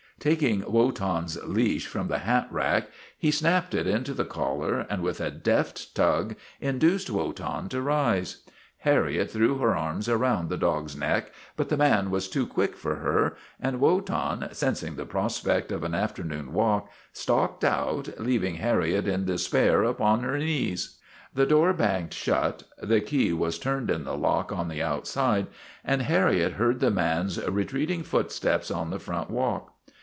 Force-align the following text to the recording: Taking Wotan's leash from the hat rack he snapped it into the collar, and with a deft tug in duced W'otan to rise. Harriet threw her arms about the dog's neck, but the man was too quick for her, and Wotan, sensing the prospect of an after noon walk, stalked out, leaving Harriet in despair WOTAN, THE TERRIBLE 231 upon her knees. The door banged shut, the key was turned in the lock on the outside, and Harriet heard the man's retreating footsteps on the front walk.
Taking 0.19 0.61
Wotan's 0.71 1.43
leash 1.45 1.87
from 1.87 2.07
the 2.07 2.19
hat 2.19 2.47
rack 2.51 2.91
he 3.17 3.31
snapped 3.31 3.73
it 3.73 3.87
into 3.87 4.13
the 4.13 4.23
collar, 4.23 4.85
and 4.87 5.01
with 5.01 5.19
a 5.19 5.31
deft 5.31 5.95
tug 5.95 6.35
in 6.59 6.77
duced 6.77 7.07
W'otan 7.07 7.69
to 7.69 7.81
rise. 7.81 8.43
Harriet 8.77 9.31
threw 9.31 9.57
her 9.57 9.75
arms 9.75 10.07
about 10.07 10.49
the 10.49 10.57
dog's 10.57 10.95
neck, 10.95 11.31
but 11.57 11.69
the 11.69 11.75
man 11.77 12.11
was 12.11 12.29
too 12.29 12.45
quick 12.45 12.75
for 12.77 12.97
her, 12.97 13.35
and 13.59 13.79
Wotan, 13.79 14.47
sensing 14.53 14.95
the 14.95 15.07
prospect 15.07 15.71
of 15.71 15.83
an 15.83 15.95
after 15.95 16.23
noon 16.23 16.53
walk, 16.53 16.91
stalked 17.11 17.63
out, 17.63 18.09
leaving 18.19 18.57
Harriet 18.57 19.07
in 19.07 19.25
despair 19.25 19.81
WOTAN, 19.81 19.87
THE 19.87 19.95
TERRIBLE 19.95 20.17
231 20.19 20.19
upon 20.29 20.39
her 20.39 20.45
knees. 20.45 20.97
The 21.33 21.45
door 21.47 21.73
banged 21.73 22.13
shut, 22.13 22.63
the 22.79 23.01
key 23.01 23.33
was 23.33 23.57
turned 23.57 23.89
in 23.89 24.03
the 24.03 24.15
lock 24.15 24.51
on 24.51 24.67
the 24.67 24.83
outside, 24.83 25.47
and 25.83 26.03
Harriet 26.03 26.51
heard 26.53 26.79
the 26.79 26.91
man's 26.91 27.43
retreating 27.43 28.03
footsteps 28.03 28.69
on 28.69 28.91
the 28.91 28.99
front 28.99 29.31
walk. 29.31 29.69